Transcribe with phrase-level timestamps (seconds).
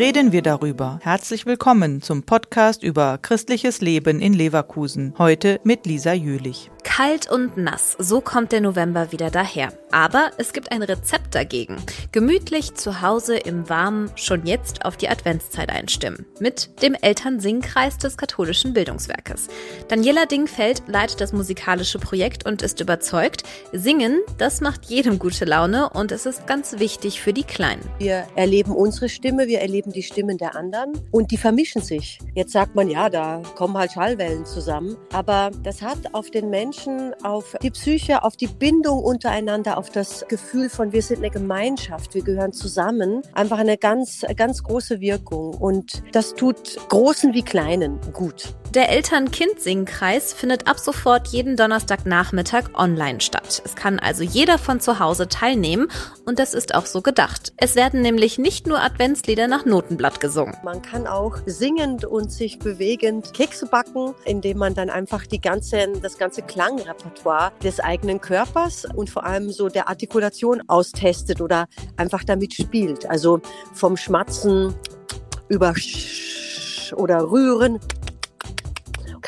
[0.00, 0.98] reden wir darüber.
[1.02, 5.12] Herzlich willkommen zum Podcast über christliches Leben in Leverkusen.
[5.18, 6.70] Heute mit Lisa Jülich.
[6.90, 9.72] Kalt und nass, so kommt der November wieder daher.
[9.92, 11.76] Aber es gibt ein Rezept dagegen.
[12.10, 16.26] Gemütlich zu Hause im Warmen schon jetzt auf die Adventszeit einstimmen.
[16.40, 19.46] Mit dem Elternsingkreis des katholischen Bildungswerkes.
[19.86, 25.90] Daniela Dingfeld leitet das musikalische Projekt und ist überzeugt, Singen, das macht jedem gute Laune
[25.90, 27.88] und es ist ganz wichtig für die Kleinen.
[27.98, 32.18] Wir erleben unsere Stimme, wir erleben die Stimmen der anderen und die vermischen sich.
[32.34, 34.96] Jetzt sagt man, ja, da kommen halt Schallwellen zusammen.
[35.12, 39.90] Aber das hat auf den Menschen Menschen, auf die Psyche, auf die Bindung untereinander, auf
[39.90, 45.00] das Gefühl von wir sind eine Gemeinschaft, wir gehören zusammen, einfach eine ganz, ganz große
[45.00, 45.54] Wirkung.
[45.54, 48.54] Und das tut Großen wie Kleinen gut.
[48.74, 53.60] Der Eltern-Kind-Singkreis findet ab sofort jeden Donnerstagnachmittag online statt.
[53.64, 55.88] Es kann also jeder von zu Hause teilnehmen
[56.24, 57.52] und das ist auch so gedacht.
[57.56, 60.56] Es werden nämlich nicht nur Adventslieder nach Notenblatt gesungen.
[60.62, 65.88] Man kann auch singend und sich bewegend Kekse backen, indem man dann einfach die ganze,
[66.00, 72.22] das ganze Klangrepertoire des eigenen Körpers und vor allem so der Artikulation austestet oder einfach
[72.22, 73.04] damit spielt.
[73.10, 73.40] Also
[73.74, 74.76] vom Schmatzen
[75.48, 77.80] über Sch oder Rühren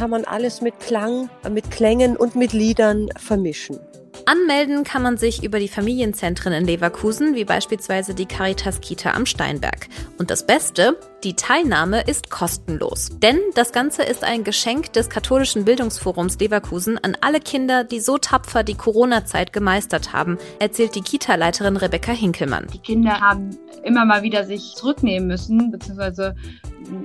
[0.00, 3.78] kann man alles mit Klang, mit Klängen und mit Liedern vermischen.
[4.24, 9.26] Anmelden kann man sich über die Familienzentren in Leverkusen, wie beispielsweise die Caritas Kita am
[9.26, 9.88] Steinberg.
[10.16, 13.10] Und das Beste, die Teilnahme ist kostenlos.
[13.18, 18.16] Denn das Ganze ist ein Geschenk des katholischen Bildungsforums Leverkusen an alle Kinder, die so
[18.16, 22.68] tapfer die Corona-Zeit gemeistert haben, erzählt die Kita-Leiterin Rebecca Hinkelmann.
[22.72, 23.50] Die Kinder haben
[23.82, 26.36] immer mal wieder sich zurücknehmen müssen, beziehungsweise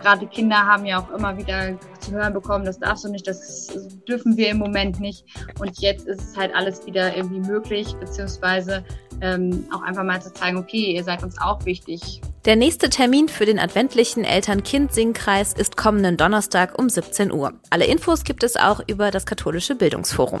[0.00, 3.68] gerade Kinder haben ja auch immer wieder zu hören bekommen, das darfst du nicht, das
[4.08, 5.24] dürfen wir im Moment nicht.
[5.58, 8.84] Und jetzt ist es halt alles wieder irgendwie möglich, beziehungsweise
[9.20, 12.20] ähm, auch einfach mal zu zeigen, okay, ihr seid uns auch wichtig.
[12.44, 17.52] Der nächste Termin für den adventlichen Eltern-Kind-Singkreis ist kommenden Donnerstag um 17 Uhr.
[17.70, 20.40] Alle Infos gibt es auch über das Katholische Bildungsforum.